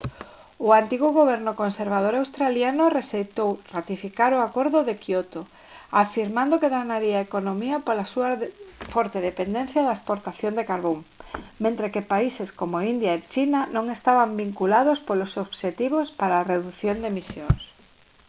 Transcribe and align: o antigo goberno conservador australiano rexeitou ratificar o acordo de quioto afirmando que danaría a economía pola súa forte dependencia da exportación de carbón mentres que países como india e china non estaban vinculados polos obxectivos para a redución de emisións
o 0.67 0.69
antigo 0.81 1.09
goberno 1.19 1.51
conservador 1.61 2.13
australiano 2.17 2.93
rexeitou 2.97 3.49
ratificar 3.75 4.31
o 4.33 4.43
acordo 4.47 4.79
de 4.87 4.95
quioto 5.03 5.41
afirmando 6.03 6.59
que 6.61 6.73
danaría 6.77 7.15
a 7.19 7.25
economía 7.29 7.77
pola 7.87 8.09
súa 8.13 8.29
forte 8.93 9.17
dependencia 9.29 9.81
da 9.87 9.97
exportación 9.97 10.53
de 10.55 10.67
carbón 10.71 10.99
mentres 11.63 11.93
que 11.93 12.09
países 12.13 12.49
como 12.59 12.85
india 12.93 13.11
e 13.17 13.25
china 13.33 13.59
non 13.75 13.85
estaban 13.97 14.37
vinculados 14.43 15.03
polos 15.07 15.33
obxectivos 15.45 16.07
para 16.19 16.35
a 16.37 16.47
redución 16.53 16.95
de 16.99 17.07
emisións 17.13 17.61